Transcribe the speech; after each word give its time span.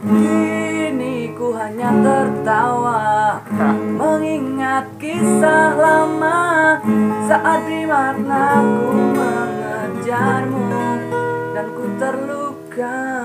Kini 0.00 1.32
ku 1.32 1.56
hanya 1.56 1.88
tertawa 2.04 3.40
Mengingat 3.96 4.92
kisah 5.00 5.72
lama. 5.72 6.76
Saat 7.24 7.64
di 7.64 7.88
mana 7.88 8.60
ku 8.60 8.92
mengejarmu 9.16 10.68
Dan 11.56 11.66
ku 11.72 11.84
terluka. 11.96 13.19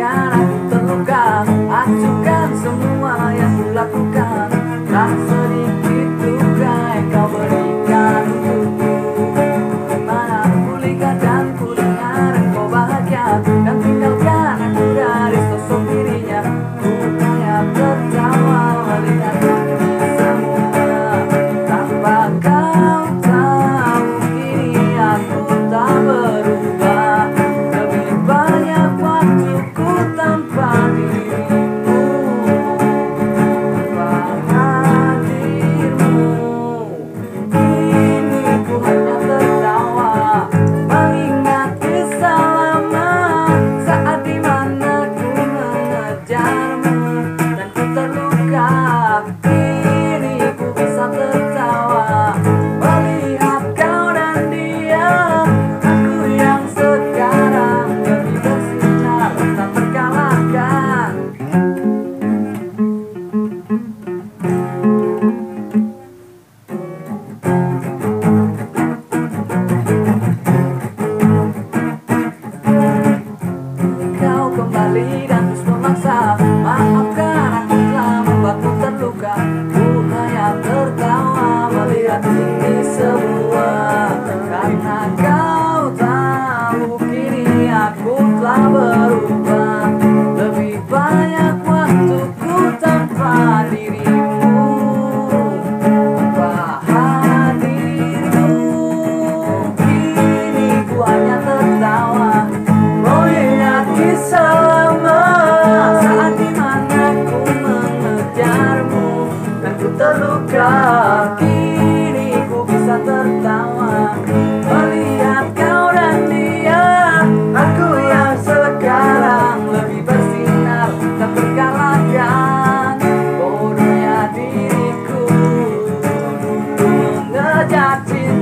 gana, 0.00 0.48
todo 0.70 1.04
caso, 1.04 1.52
a 1.70 1.84
tu 1.84 2.19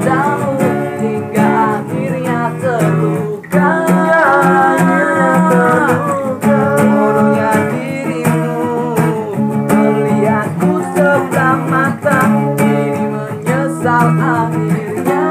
cintamu 0.09 0.57
hingga 1.05 1.53
akhirnya 1.85 2.41
terluka. 2.65 3.73
Bodohnya 6.41 7.53
dirimu 7.69 8.57
melihatku 9.69 10.73
sebelah 10.97 11.61
mata 11.69 12.21
Kini 12.57 13.05
menyesal 13.13 14.09
akhirnya. 14.17 15.25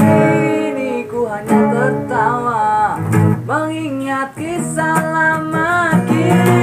Ini 0.00 1.04
ku 1.12 1.28
hanya 1.28 1.60
tertawa 1.76 2.96
mengingat 3.44 4.32
kisah 4.32 4.96
lama 5.12 5.92
kita 6.08 6.57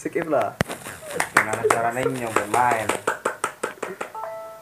skip 0.00 0.26
lah. 0.32 0.56
Gimana 1.36 1.62
caranya 1.68 2.02
nyoba 2.08 2.44
main? 2.52 2.88